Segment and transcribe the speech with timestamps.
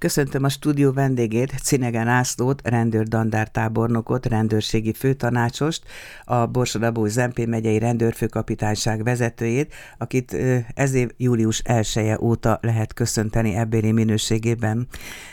[0.00, 5.82] Köszöntöm a stúdió vendégét, Cinegen Ászlót, rendőrdandártábornokot, rendőrségi főtanácsost,
[6.24, 10.36] a Borsodabó Zempé megyei rendőrfőkapitányság vezetőjét, akit
[10.74, 14.88] ez év július 1 -e óta lehet köszönteni ebbéli minőségében.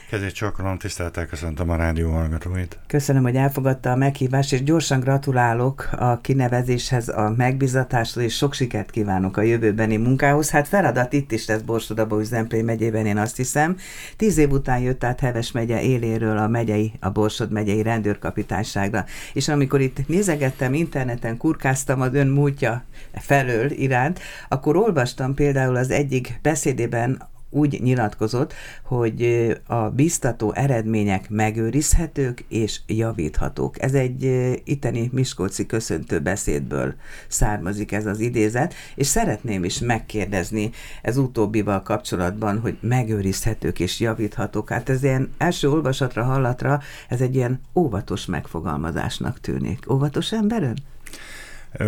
[0.10, 2.80] Kezét csakolom, tiszteltel köszöntöm a rádió hallgatóit.
[2.88, 8.90] Köszönöm, hogy elfogadta a meghívást, és gyorsan gratulálok a kinevezéshez, a megbizatáshoz, és sok sikert
[8.90, 10.50] kívánok a jövőbeni munkához.
[10.50, 13.78] Hát feladat itt is lesz Borsodabó Zemplén megyében, én azt hiszem.
[14.16, 19.06] Tíz év után jött át Heves megye éléről a megyei, a Borsod megyei rendőrkapitányságra.
[19.34, 25.90] És amikor itt nézegettem, interneten kurkáztam az ön múltja felől iránt, akkor olvastam például az
[25.90, 33.82] egyik beszédében úgy nyilatkozott, hogy a biztató eredmények megőrizhetők és javíthatók.
[33.82, 34.24] Ez egy
[34.64, 36.96] itteni Miskolci köszöntő beszédből
[37.28, 44.70] származik ez az idézet, és szeretném is megkérdezni ez utóbbival kapcsolatban, hogy megőrizhetők és javíthatók.
[44.70, 49.92] Hát ez ilyen első olvasatra, hallatra, ez egy ilyen óvatos megfogalmazásnak tűnik.
[49.92, 50.78] Óvatos emberön?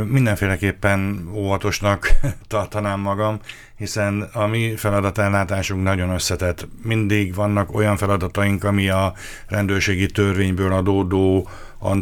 [0.05, 2.09] Mindenféleképpen óvatosnak
[2.47, 3.39] tartanám magam,
[3.79, 6.67] hiszen a mi feladatellátásunk nagyon összetett.
[6.83, 9.13] Mindig vannak olyan feladataink, ami a
[9.47, 11.49] rendőrségi törvényből adódó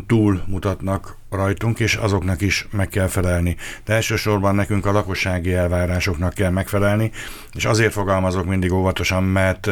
[0.08, 3.56] túl mutatnak rajtunk, és azoknak is meg kell felelni.
[3.86, 7.12] De elsősorban nekünk a lakossági elvárásoknak kell megfelelni,
[7.54, 9.70] és azért fogalmazok mindig óvatosan, mert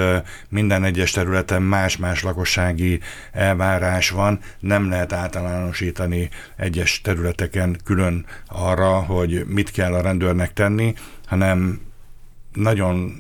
[0.49, 2.99] minden egyes területen más-más lakossági
[3.31, 10.93] elvárás van, nem lehet általánosítani egyes területeken külön arra, hogy mit kell a rendőrnek tenni,
[11.25, 11.79] hanem
[12.55, 13.19] nagyon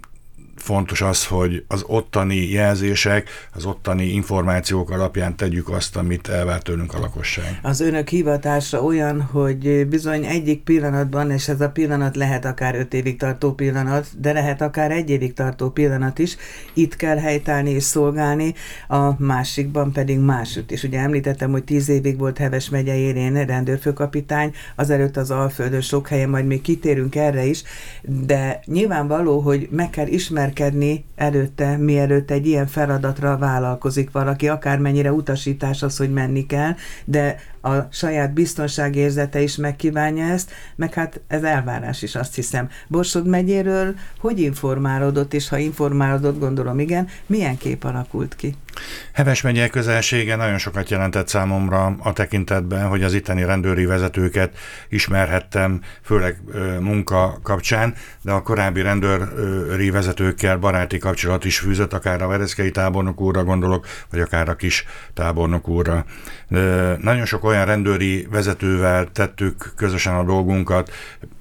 [0.55, 6.93] fontos az, hogy az ottani jelzések, az ottani információk alapján tegyük azt, amit elvár tőlünk
[6.93, 7.59] a lakosság.
[7.61, 12.93] Az önök hivatása olyan, hogy bizony egyik pillanatban, és ez a pillanat lehet akár öt
[12.93, 16.35] évig tartó pillanat, de lehet akár egy évig tartó pillanat is,
[16.73, 18.53] itt kell helytállni és szolgálni,
[18.87, 20.71] a másikban pedig másút.
[20.71, 26.07] És ugye említettem, hogy tíz évig volt Heves megye érén rendőrfőkapitány, azelőtt az Alföldön sok
[26.07, 27.63] helyen, majd még kitérünk erre is,
[28.01, 35.11] de nyilvánvaló, hogy meg kell ismerni ismerkedni előtte, mielőtt egy ilyen feladatra vállalkozik valaki, akármennyire
[35.11, 36.73] utasítás az, hogy menni kell,
[37.05, 42.69] de a saját biztonságérzete is megkívánja ezt, meg hát ez elvárás is, azt hiszem.
[42.87, 48.55] Borsod megyéről hogy informálódott, és ha informálódott, gondolom igen, milyen kép alakult ki?
[49.13, 54.57] Heves megye közelsége nagyon sokat jelentett számomra a tekintetben, hogy az itteni rendőri vezetőket
[54.89, 56.37] ismerhettem, főleg
[56.79, 63.21] munka kapcsán, de a korábbi rendőri vezetőkkel baráti kapcsolat is fűzött, akár a Vereszkei tábornok
[63.21, 66.05] úrra gondolok, vagy akár a kis tábornok úrra.
[67.01, 70.91] Nagyon sok olyan rendőri vezetővel tettük közösen a dolgunkat,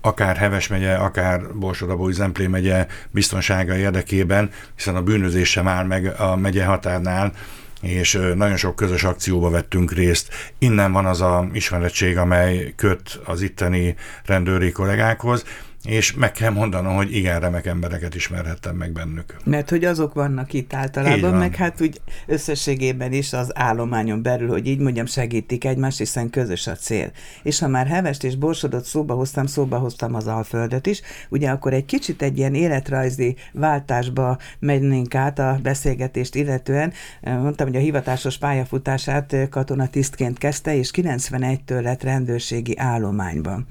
[0.01, 6.21] akár Heves megye, akár Borsodabói Zemplé megye biztonsága érdekében, hiszen a bűnözés sem áll meg
[6.21, 7.33] a megye határnál,
[7.81, 10.53] és nagyon sok közös akcióba vettünk részt.
[10.59, 15.45] Innen van az a ismerettség, amely köt az itteni rendőri kollégákhoz,
[15.85, 19.37] és meg kell mondanom, hogy igen, remek embereket ismerhettem meg bennük.
[19.45, 24.67] Mert hogy azok vannak itt általában, meg hát úgy összességében is az állományon belül, hogy
[24.67, 27.11] így mondjam, segítik egymást, hiszen közös a cél.
[27.43, 31.73] És ha már hevest és borsodot szóba hoztam, szóba hoztam az Alföldet is, ugye akkor
[31.73, 36.93] egy kicsit egy ilyen életrajzi váltásba mennénk át a beszélgetést illetően.
[37.23, 43.67] Mondtam, hogy a hivatásos pályafutását katonatisztként kezdte, és 91-től lett rendőrségi állományban.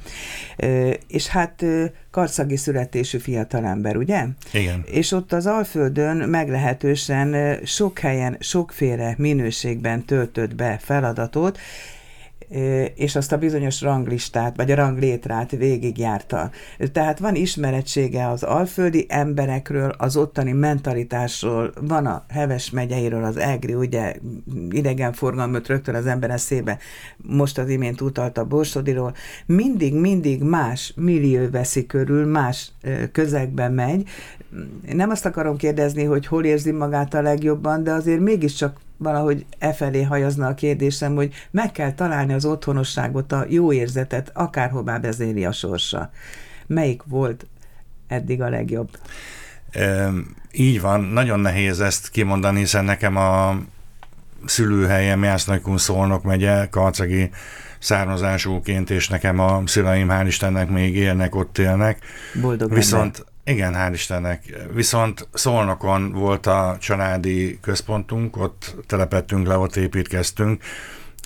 [1.08, 1.66] És hát
[2.14, 4.26] karcagi születésű fiatalember, ugye?
[4.52, 4.84] Igen.
[4.86, 11.60] És ott az Alföldön meglehetősen sok helyen, sokféle minőségben töltött be feladatot,
[12.96, 16.50] és azt a bizonyos ranglistát, vagy a ranglétrát végigjárta.
[16.92, 23.74] Tehát van ismeretsége az alföldi emberekről, az ottani mentalitásról, van a Heves megyeiről, az Egri,
[23.74, 24.16] ugye
[24.70, 26.78] idegenforgalmat rögtön az ember eszébe,
[27.18, 29.14] most az imént utalt a Borsodiról,
[29.46, 32.72] mindig-mindig más millió veszi körül, más
[33.12, 34.08] közegben megy.
[34.94, 39.74] Nem azt akarom kérdezni, hogy hol érzi magát a legjobban, de azért mégiscsak valahogy e
[39.74, 45.46] felé hajazna a kérdésem, hogy meg kell találni az otthonosságot, a jó érzetet, akárhová vezéli
[45.46, 46.12] a sorsa.
[46.68, 47.46] Melyik volt
[48.08, 48.90] eddig a legjobb?
[49.72, 50.10] E,
[50.52, 53.58] így van, nagyon nehéz ezt kimondani, hiszen nekem a
[54.46, 57.30] szülőhelyem Jásznagykun Szolnok megye, Karcagi
[57.80, 62.04] származásúként, és nekem a szüleim hál' Istennek még élnek, ott élnek.
[62.42, 63.33] Boldog Viszont ember.
[63.46, 64.44] Igen, hál' Istennek.
[64.74, 70.64] Viszont Szolnokon volt a családi központunk, ott telepettünk le, ott építkeztünk,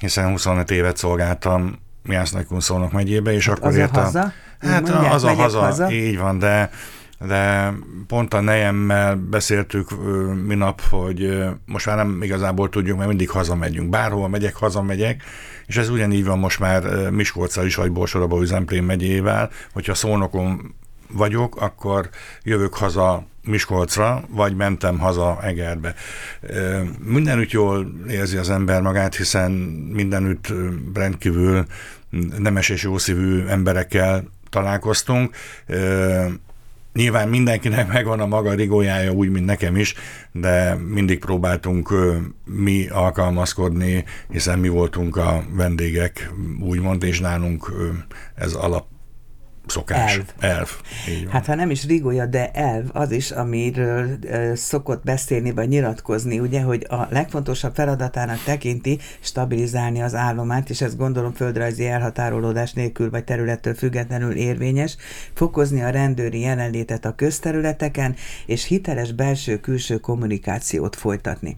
[0.01, 4.01] hiszen 25 évet szolgáltam Jász Nagykun Szolnok megyébe, és hát akkor az értem.
[4.01, 4.31] A haza?
[4.59, 6.69] Hát Mondják, az a haza, haza, így van, de
[7.19, 7.73] de
[8.07, 9.89] pont a nejemmel beszéltük
[10.45, 13.89] minap, hogy most már nem igazából tudjuk, mert mindig hazamegyünk.
[13.89, 15.23] Bárhova megyek, hazamegyek,
[15.65, 20.75] és ez ugyanígy van most már Miskolccal is, vagy Borsodaba, Zemplén megyével, hogyha szónokon
[21.07, 22.09] vagyok, akkor
[22.44, 25.95] jövök haza Miskolcra, vagy mentem haza Egerbe.
[27.04, 29.51] Mindenütt jól érzi az ember magát, hiszen
[29.94, 30.54] mindenütt
[30.94, 31.65] rendkívül
[32.38, 35.36] nemes és jószívű emberekkel találkoztunk.
[36.94, 39.94] Nyilván mindenkinek megvan a maga rigójája, úgy, mint nekem is,
[40.31, 41.94] de mindig próbáltunk
[42.45, 47.71] mi alkalmazkodni, hiszen mi voltunk a vendégek, úgymond, és nálunk
[48.36, 48.86] ez alap
[49.71, 50.13] szokás.
[50.15, 50.25] Elv.
[50.39, 50.69] Elv.
[51.29, 54.17] Hát ha nem is rigója, de elv az is, amiről
[54.53, 60.95] szokott beszélni vagy nyilatkozni, ugye, hogy a legfontosabb feladatának tekinti stabilizálni az állomát, és ez
[60.95, 64.97] gondolom földrajzi elhatárolódás nélkül vagy területtől függetlenül érvényes,
[65.33, 68.15] fokozni a rendőri jelenlétet a közterületeken,
[68.45, 71.55] és hiteles belső-külső kommunikációt folytatni.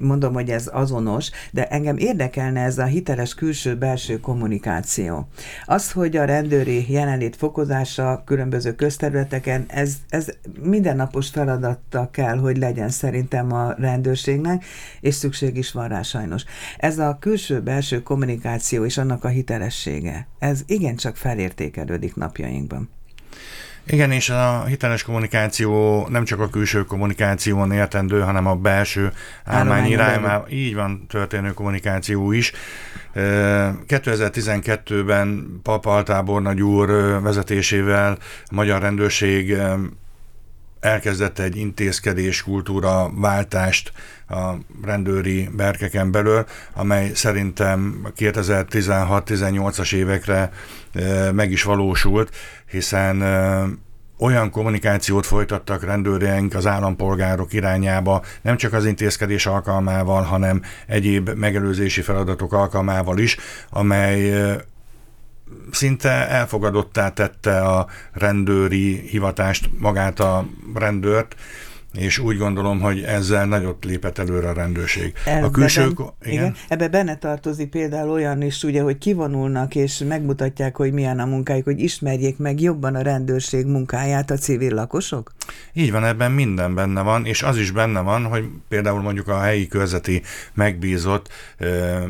[0.00, 5.28] Mondom, hogy ez azonos, de engem érdekelne ez a hiteles külső-belső kommunikáció.
[5.64, 10.28] Az, hogy a rendőri jelenlét jelenlét fokozása különböző közterületeken, ez, ez
[10.62, 14.64] mindennapos feladata kell, hogy legyen szerintem a rendőrségnek,
[15.00, 16.44] és szükség is van rá sajnos.
[16.78, 22.97] Ez a külső-belső kommunikáció és annak a hitelessége, ez igencsak felértékelődik napjainkban.
[23.90, 29.12] Igen, és a hiteles kommunikáció nem csak a külső kommunikáción értendő, hanem a belső
[29.44, 32.52] állmány irányában így van történő kommunikáció is.
[33.14, 36.88] 2012-ben Papa Altábornagy úr
[37.22, 39.56] vezetésével a magyar rendőrség
[40.80, 43.92] elkezdett egy intézkedés kultúra váltást
[44.28, 44.52] a
[44.84, 46.44] rendőri berkeken belül,
[46.74, 50.50] amely szerintem 2016-18-as évekre
[51.32, 52.36] meg is valósult,
[52.70, 53.22] hiszen
[54.18, 62.00] olyan kommunikációt folytattak rendőreink az állampolgárok irányába, nem csak az intézkedés alkalmával, hanem egyéb megelőzési
[62.00, 63.36] feladatok alkalmával is,
[63.70, 64.32] amely
[65.70, 71.34] szinte elfogadottá tette a rendőri hivatást, magát a rendőrt,
[71.92, 75.12] és úgy gondolom, hogy ezzel nagyot lépett előre a rendőrség.
[75.24, 75.80] Ebbe a külső...
[75.80, 76.32] Ben, igen?
[76.32, 76.54] igen?
[76.68, 81.64] Ebbe benne tartozik például olyan is, ugye, hogy kivonulnak, és megmutatják, hogy milyen a munkájuk,
[81.64, 85.32] hogy ismerjék meg jobban a rendőrség munkáját a civil lakosok?
[85.72, 89.40] Így van, ebben minden benne van, és az is benne van, hogy például mondjuk a
[89.40, 90.22] helyi körzeti
[90.54, 91.28] megbízott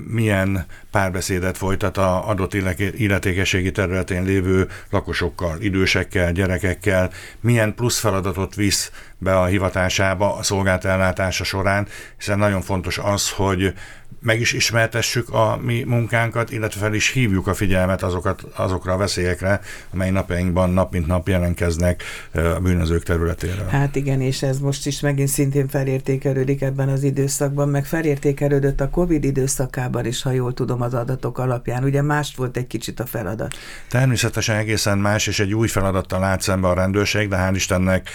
[0.06, 0.66] milyen
[0.98, 2.54] párbeszédet folytat a adott
[2.96, 7.10] illetékességi területén lévő lakosokkal, idősekkel, gyerekekkel,
[7.40, 11.86] milyen plusz feladatot visz be a hivatásába a szolgált ellátása során,
[12.16, 13.74] hiszen nagyon fontos az, hogy
[14.20, 18.96] meg is ismertessük a mi munkánkat, illetve fel is hívjuk a figyelmet azokat, azokra a
[18.96, 19.60] veszélyekre,
[19.92, 23.64] amely napjainkban nap mint nap jelentkeznek a bűnözők területére.
[23.70, 28.90] Hát igen, és ez most is megint szintén felértékelődik ebben az időszakban, meg felértékelődött a
[28.90, 31.84] Covid időszakában is, ha jól tudom az adatok alapján.
[31.84, 33.54] Ugye más volt egy kicsit a feladat.
[33.88, 38.10] Természetesen egészen más, és egy új feladattal lát szembe a rendőrség, de hál' Istennek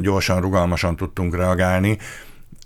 [0.00, 1.98] gyorsan, rugalmasan tudtunk reagálni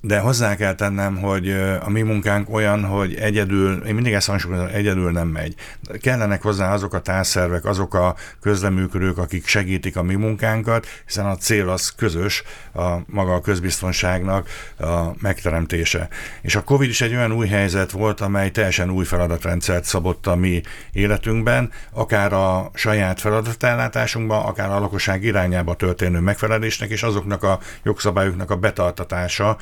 [0.06, 4.68] de hozzá kell tennem, hogy a mi munkánk olyan, hogy egyedül, én mindig ezt hangsúlyozom,
[4.72, 5.54] egyedül nem megy.
[6.00, 11.36] Kellenek hozzá azok a társzervek, azok a közleműködők, akik segítik a mi munkánkat, hiszen a
[11.36, 12.42] cél az közös,
[12.74, 14.48] a maga a közbiztonságnak
[14.78, 16.08] a megteremtése.
[16.42, 20.36] És a Covid is egy olyan új helyzet volt, amely teljesen új feladatrendszert szabott a
[20.36, 20.62] mi
[20.93, 28.50] életünkben, akár a saját feladatellátásunkban, akár a lakosság irányába történő megfelelésnek, és azoknak a jogszabályoknak
[28.50, 29.56] a betartatása,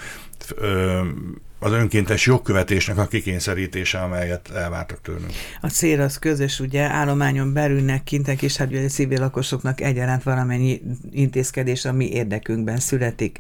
[1.59, 5.33] az önkéntes jogkövetésnek a kikényszerítése, amelyet elvártak tőlünk.
[5.61, 10.81] A cél az közös, ugye állományon belülnek kintek, és hát ugye civil lakosoknak egyaránt valamennyi
[11.11, 13.39] intézkedés a mi érdekünkben születik.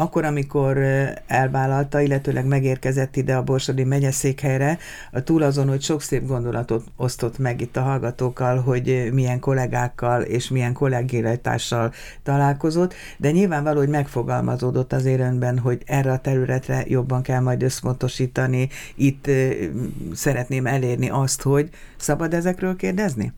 [0.00, 0.78] Akkor, amikor
[1.26, 4.78] elvállalta, illetőleg megérkezett ide a Borsodi megyeszékhelyre,
[5.24, 10.48] túl azon, hogy sok szép gondolatot osztott meg itt a hallgatókkal, hogy milyen kollégákkal és
[10.48, 17.40] milyen kollégilátással találkozott, de nyilvánvaló, hogy megfogalmazódott az önben, hogy erre a területre jobban kell
[17.40, 19.30] majd összpontosítani, itt
[20.12, 23.32] szeretném elérni azt, hogy szabad ezekről kérdezni?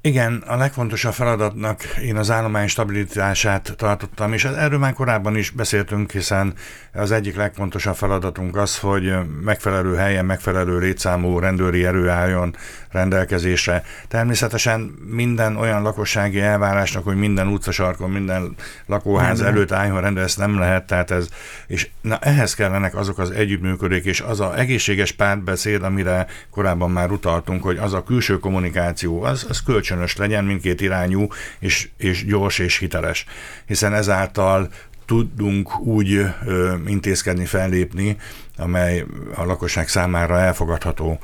[0.00, 6.10] Igen, a legfontosabb feladatnak én az állomány stabilitását tartottam, és erről már korábban is beszéltünk,
[6.10, 6.54] hiszen
[6.92, 9.12] az egyik legfontosabb feladatunk az, hogy
[9.44, 12.56] megfelelő helyen, megfelelő létszámú rendőri erő álljon
[12.90, 13.82] rendelkezésre.
[14.08, 18.54] Természetesen minden olyan lakossági elvárásnak, hogy minden utcasarkon, minden
[18.86, 21.28] lakóház nem előtt álljon rendőr, ezt nem lehet, tehát ez,
[21.66, 27.10] és na, ehhez kellenek azok az együttműködők, és az a egészséges párbeszéd, amire korábban már
[27.10, 31.26] utaltunk, hogy az a külső kommunikáció, az, az kölcsön kölcsönös legyen, mindkét irányú,
[31.58, 33.24] és, és gyors és hiteles.
[33.66, 34.68] Hiszen ezáltal
[35.06, 36.12] tudunk úgy
[36.46, 38.16] ö, intézkedni, fellépni,
[38.56, 39.04] amely
[39.34, 41.18] a lakosság számára elfogadható.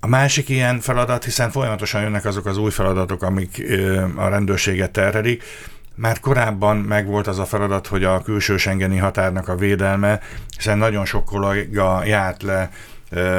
[0.00, 3.62] A másik ilyen feladat, hiszen folyamatosan jönnek azok az új feladatok, amik
[4.16, 5.42] a rendőrséget terhelik,
[5.94, 10.20] már korábban megvolt az a feladat, hogy a külső Schengeni határnak a védelme,
[10.56, 12.70] hiszen nagyon sok kollega járt le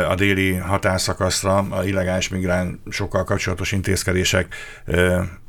[0.09, 4.55] a déli határszakaszra a illegális migránsokkal kapcsolatos intézkedések,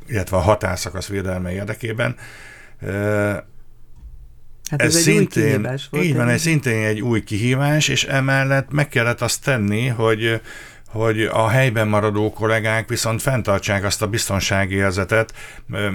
[0.07, 2.15] illetve a határszakasz védelme érdekében.
[4.69, 6.03] Hát ez, ez egy szintén, új kihívás volt.
[6.03, 10.41] Így van, ez szintén egy új kihívás, és emellett meg kellett azt tenni, hogy
[10.91, 15.33] hogy a helyben maradó kollégák viszont fenntartsák azt a biztonsági érzetet.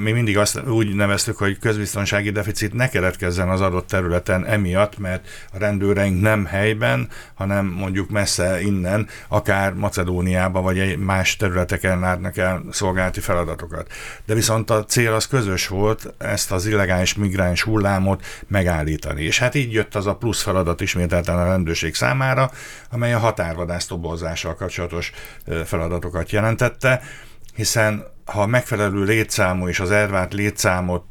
[0.03, 5.29] Mi mindig azt úgy neveztük, hogy közbiztonsági deficit ne keletkezzen az adott területen emiatt, mert
[5.53, 12.37] a rendőreink nem helyben, hanem mondjuk messze innen, akár Macedóniába vagy egy más területeken látnak
[12.37, 13.93] el szolgálati feladatokat.
[14.27, 19.23] De viszont a cél az közös volt, ezt az illegális migráns hullámot megállítani.
[19.23, 22.51] És hát így jött az a plusz feladat ismételten a rendőrség számára,
[22.91, 25.12] amely a határvadász toborzással kapcsolatban kapcsolatos
[25.64, 27.03] feladatokat jelentette,
[27.55, 31.05] hiszen ha megfelelő létszámú és az elvárt létszámot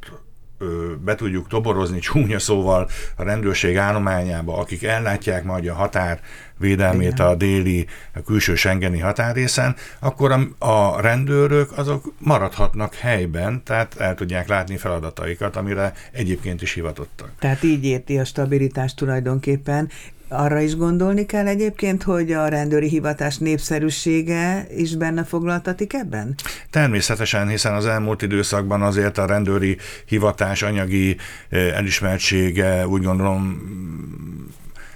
[1.03, 6.19] be tudjuk toborozni csúnya szóval a rendőrség állományába, akik ellátják majd a határ
[6.57, 7.27] védelmét Igen.
[7.27, 14.15] a déli, a külső Schengeni határrészen, akkor a, a rendőrök azok maradhatnak helyben, tehát el
[14.15, 17.31] tudják látni feladataikat, amire egyébként is hivatottak.
[17.39, 19.89] Tehát így érti a stabilitás tulajdonképpen,
[20.27, 26.35] arra is gondolni kell egyébként, hogy a rendőri hivatás népszerűsége is benne foglaltatik ebben?
[26.69, 31.17] Természetesen, hiszen az elmúlt időszakban azért a rendőri hivatás anyagi
[31.49, 33.61] eh, elismertsége úgy gondolom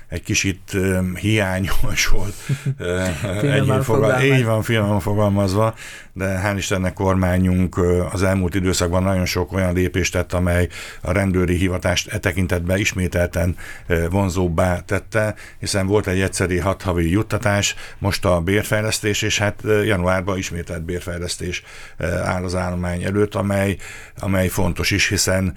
[0.08, 0.78] egy kicsit
[1.20, 2.34] hiányos volt.
[3.42, 5.76] Egy fogal, így van, finoman fogalmazva,
[6.14, 7.78] de hál' Istennek kormányunk
[8.12, 10.68] az elmúlt időszakban nagyon sok olyan lépést tett, amely
[11.02, 13.56] a rendőri hivatást e tekintetben ismételten
[14.10, 20.38] vonzóbbá tette, hiszen volt egy egyszeri hat havi juttatás, most a bérfejlesztés, és hát januárban
[20.38, 21.64] ismételt bérfejlesztés
[22.24, 23.78] áll az állomány előtt, amely,
[24.20, 25.54] amely fontos is, hiszen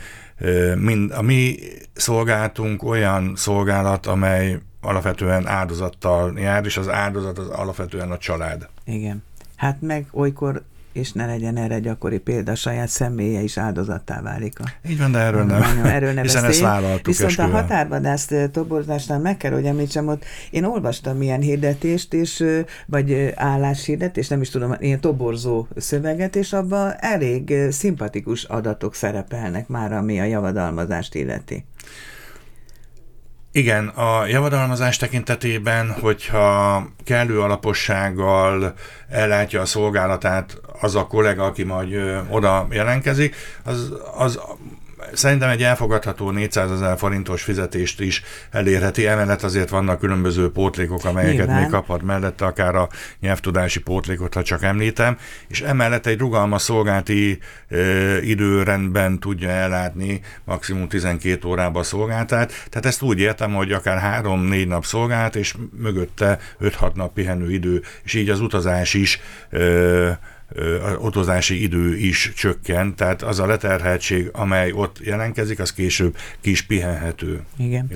[0.77, 1.59] mind, a mi
[1.93, 8.69] szolgáltunk olyan szolgálat, amely alapvetően áldozattal jár, és az áldozat az alapvetően a család.
[8.85, 9.23] Igen.
[9.57, 14.61] Hát meg olykor és ne legyen erre gyakori példa, saját személye is áldozattá válik.
[14.61, 15.63] A, Így van, de erről nem.
[15.63, 17.51] Anya, erről nem Hiszen ezt vállaltuk Viszont esküvel.
[17.51, 22.45] a határvadász toborzásnál meg kell, hogy említsem, ott én olvastam ilyen hirdetést, és,
[22.87, 29.93] vagy álláshirdetést, nem is tudom, ilyen toborzó szöveget, és abban elég szimpatikus adatok szerepelnek már,
[29.93, 31.65] ami a javadalmazást illeti.
[33.53, 38.75] Igen, a javadalmazás tekintetében, hogyha kellő alapossággal
[39.09, 41.95] ellátja a szolgálatát az a kollega, aki majd
[42.29, 44.41] oda jelentkezik, az, az
[45.13, 51.47] szerintem egy elfogadható 400 ezer forintos fizetést is elérheti, emellett azért vannak különböző pótlékok, amelyeket
[51.47, 51.61] Nyilván.
[51.61, 52.89] még kaphat mellette, akár a
[53.21, 57.39] nyelvtudási pótlékot, ha csak említem, és emellett egy rugalmas szolgálti
[57.69, 57.77] e,
[58.23, 64.67] időrendben tudja ellátni maximum 12 órába a szolgáltát, tehát ezt úgy értem, hogy akár 3-4
[64.67, 70.40] nap szolgált, és mögötte 5-6 nap pihenő idő, és így az utazás is az
[70.99, 77.43] otozási idő is csökken, tehát az a leterheltség, amely ott jelentkezik, az később kis pihenhető.
[77.57, 77.91] Igen.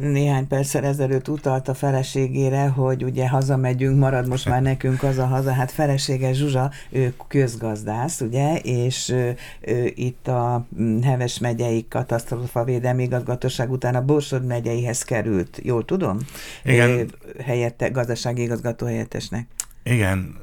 [0.00, 5.26] Néhány perccel ezelőtt utalt a feleségére, hogy ugye hazamegyünk, marad most már nekünk az a
[5.26, 5.52] haza.
[5.52, 13.02] Hát felesége Zsuzsa, ő közgazdász, ugye, és ő, ő itt a mm, Heves megyei katasztrofavédelmi
[13.02, 16.18] igazgatóság után a Borsod megyeihez került, jól tudom?
[16.64, 17.10] Igen.
[17.44, 19.46] Helyette, gazdasági igazgató helyettesnek.
[19.82, 20.36] Igen,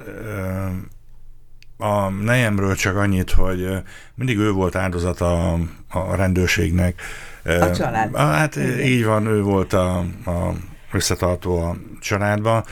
[1.77, 3.67] a nejemről csak annyit, hogy
[4.15, 5.53] mindig ő volt áldozat a,
[5.89, 7.01] a rendőrségnek.
[7.44, 8.15] A család.
[8.17, 8.79] Hát Igen.
[8.79, 10.53] így van, ő volt a, a
[10.91, 12.65] összetartó a családba,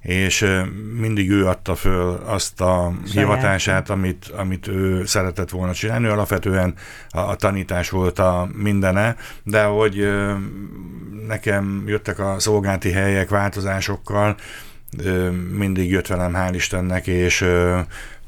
[0.00, 0.46] és
[1.00, 3.28] mindig ő adta föl azt a Saját.
[3.28, 6.06] hivatását, amit, amit ő szeretett volna csinálni.
[6.06, 6.74] Ő alapvetően
[7.08, 10.08] a, a tanítás volt a mindene, de hogy
[11.26, 14.36] nekem jöttek a szolgálti helyek változásokkal,
[15.52, 17.44] mindig jött velem, hál' Istennek, és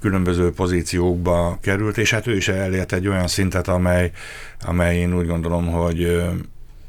[0.01, 4.11] különböző pozíciókba került, és hát ő is elért egy olyan szintet, amely,
[4.61, 6.23] amely én úgy gondolom, hogy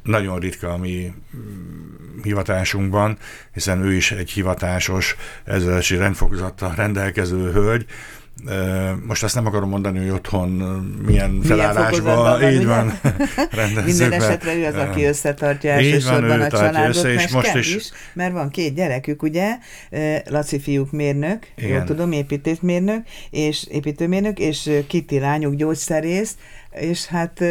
[0.03, 3.17] nagyon ritka a mi mm, hivatásunkban,
[3.53, 7.85] hiszen ő is egy hivatásos ezeresi rendfokozattal rendelkező hölgy,
[9.07, 10.49] most azt nem akarom mondani, hogy otthon
[11.05, 12.99] milyen felállásban, így van,
[13.85, 17.75] Minden esetre ő az, aki összetartja elsősorban a családot, és mert most is.
[17.75, 17.89] is.
[18.13, 19.57] Mert van két gyerekük, ugye,
[20.29, 21.69] Laci fiúk mérnök, Igen.
[21.69, 26.35] jól tudom, építésmérnök, és építőmérnök, és Kitty lányuk gyógyszerész,
[26.71, 27.43] és hát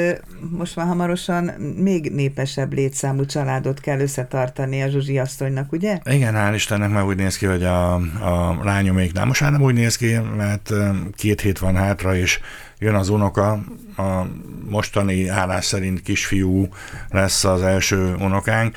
[0.50, 1.44] most már hamarosan
[1.76, 5.98] még népesebb létszámú családot kell összetartani a Zsuzsi asszonynak, ugye?
[6.04, 9.74] Igen, hál' Istennek már úgy néz ki, hogy a, a lányoméknál most már nem úgy
[9.74, 10.72] néz ki, mert
[11.16, 12.40] két hét van hátra, és
[12.78, 13.50] jön az unoka,
[13.96, 14.26] a
[14.70, 16.68] mostani állás szerint kisfiú
[17.08, 18.76] lesz az első unokánk.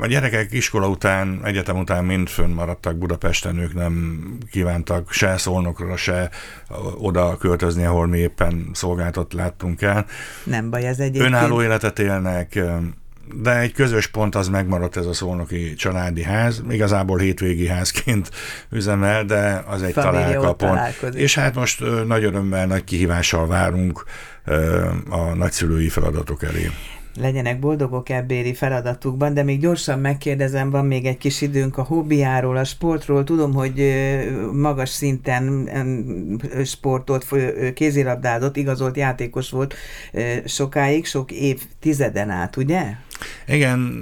[0.00, 5.96] A gyerekek iskola után, egyetem után mind fönn maradtak Budapesten, ők nem kívántak se szolnokra,
[5.96, 6.30] se
[6.98, 10.06] oda költözni, ahol mi éppen szolgáltat láttunk el.
[10.44, 11.34] Nem baj, ez egyébként.
[11.34, 12.58] Önálló életet élnek,
[13.42, 18.30] de egy közös pont az megmaradt ez a szolnoki családi ház, igazából hétvégi házként
[18.70, 20.78] üzemel, de az egy találkapon.
[21.12, 24.04] És hát most nagy örömmel, nagy kihívással várunk
[25.08, 26.70] a nagyszülői feladatok elé
[27.20, 32.56] legyenek boldogok ebbéli feladatukban, de még gyorsan megkérdezem, van még egy kis időnk a hobbiáról,
[32.56, 33.24] a sportról.
[33.24, 33.94] Tudom, hogy
[34.52, 35.70] magas szinten
[36.64, 37.26] sportot,
[37.74, 39.74] kézilabdázott, igazolt játékos volt
[40.44, 42.82] sokáig, sok évtizeden át, ugye?
[43.46, 43.92] Igen,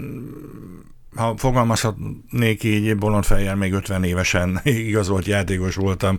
[1.14, 6.16] ha fogalmazhatnék így, bolond fejjel még 50 évesen igazolt játékos voltam.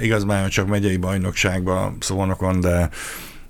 [0.00, 2.88] Igaz már csak megyei bajnokságban szólnokon, de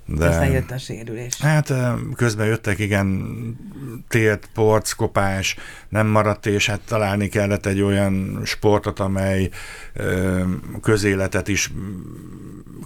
[0.05, 1.41] de, Aztán jött a sérülés.
[1.41, 1.73] Hát
[2.15, 3.35] közben jöttek, igen,
[4.07, 5.55] tért, porc, kopás,
[5.89, 9.49] nem maradt, és hát találni kellett egy olyan sportot, amely
[10.81, 11.71] közéletet is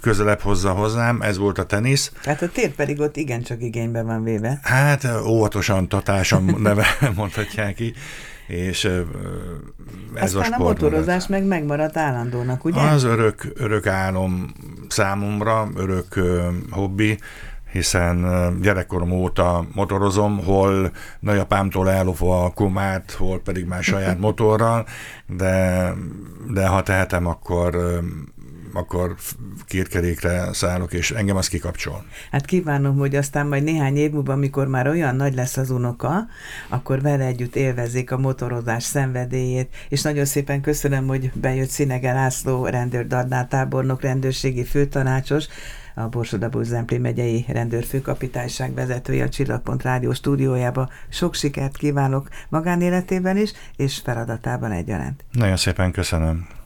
[0.02, 2.12] közelebb hozza hozzám, ez volt a tenisz.
[2.24, 4.60] Hát a tér pedig ott igencsak igénybe van véve.
[4.62, 7.96] Hát óvatosan, tatásan neve mondhatják így
[8.48, 8.86] és
[10.16, 10.60] ez Aztán a sport.
[10.60, 12.82] a motorozás meg megmaradt állandónak, ugye?
[12.82, 14.54] Az örök, örök álom
[14.88, 16.20] számomra, örök
[16.70, 17.18] hobbi,
[17.72, 18.26] hiszen
[18.62, 24.86] gyerekkorom óta motorozom, hol nagyapámtól ellopva a kumát, hol pedig már saját motorral,
[25.26, 25.94] de,
[26.50, 28.00] de ha tehetem, akkor
[28.74, 29.16] akkor
[29.66, 32.06] két kerékre szállok, és engem az kikapcsol.
[32.32, 36.28] Hát kívánom, hogy aztán majd néhány év múlva, amikor már olyan nagy lesz az unoka,
[36.70, 42.66] akkor vele együtt élvezik a motorozás szenvedélyét, és nagyon szépen köszönöm, hogy bejött Színege László,
[42.66, 45.48] rendőr Darnál tábornok, rendőrségi főtanácsos,
[45.98, 50.90] a Borsodabó Zemplén megyei rendőrfőkapitányság vezetője a Csillagpont Rádió stúdiójába.
[51.10, 55.26] Sok sikert kívánok magánéletében is, és feladatában egyaránt.
[55.32, 56.57] Nagyon szépen köszönöm.